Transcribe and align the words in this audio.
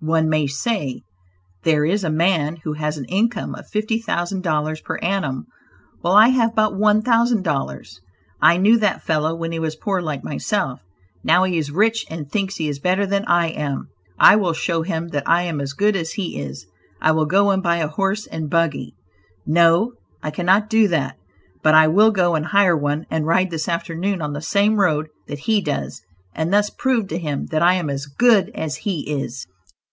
One 0.00 0.28
may 0.28 0.46
say; 0.46 1.02
"there 1.64 1.84
is 1.84 2.04
a 2.04 2.08
man 2.08 2.58
who 2.62 2.74
has 2.74 2.96
an 2.98 3.04
income 3.06 3.56
of 3.56 3.66
fifty 3.68 3.98
thousand 3.98 4.44
dollars 4.44 4.80
per 4.80 4.96
annum, 4.98 5.46
while 6.02 6.14
I 6.14 6.28
have 6.28 6.54
but 6.54 6.78
one 6.78 7.02
thousand 7.02 7.42
dollars; 7.42 8.00
I 8.40 8.58
knew 8.58 8.78
that 8.78 9.02
fellow 9.02 9.34
when 9.34 9.50
he 9.50 9.58
was 9.58 9.74
poor 9.74 10.00
like 10.00 10.22
myself; 10.22 10.78
now 11.24 11.42
he 11.42 11.58
is 11.58 11.72
rich 11.72 12.06
and 12.08 12.30
thinks 12.30 12.54
he 12.58 12.68
is 12.68 12.78
better 12.78 13.06
than 13.06 13.24
I 13.24 13.48
am; 13.48 13.88
I 14.20 14.36
will 14.36 14.52
show 14.52 14.82
him 14.82 15.08
that 15.08 15.24
I 15.28 15.42
am 15.42 15.60
as 15.60 15.72
good 15.72 15.96
as 15.96 16.12
he 16.12 16.38
is; 16.40 16.68
I 17.00 17.10
will 17.10 17.26
go 17.26 17.50
and 17.50 17.60
buy 17.60 17.78
a 17.78 17.88
horse 17.88 18.28
and 18.28 18.48
buggy; 18.48 18.94
no, 19.44 19.94
I 20.22 20.30
cannot 20.30 20.70
do 20.70 20.86
that, 20.86 21.16
but 21.60 21.74
I 21.74 21.88
will 21.88 22.12
go 22.12 22.36
and 22.36 22.46
hire 22.46 22.76
one 22.76 23.04
and 23.10 23.26
ride 23.26 23.50
this 23.50 23.68
afternoon 23.68 24.22
on 24.22 24.32
the 24.32 24.42
same 24.42 24.76
road 24.78 25.08
that 25.26 25.40
he 25.40 25.60
does, 25.60 26.02
and 26.36 26.52
thus 26.52 26.70
prove 26.70 27.08
to 27.08 27.18
him 27.18 27.46
that 27.46 27.62
I 27.62 27.74
am 27.74 27.90
as 27.90 28.06
good 28.06 28.50
as 28.54 28.76
he 28.76 29.00
is." 29.00 29.44